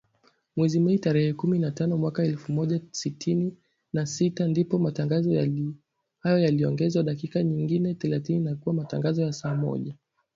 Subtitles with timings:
[0.55, 3.57] Mwezi Mei, tarehe kumi na tano mwaka elfu moja sitini
[3.93, 5.29] na sita, ndipo matangazo
[6.19, 9.95] hayo yaliongezewa dakika nyingine thelathini na kuwa matangazo ya saa moja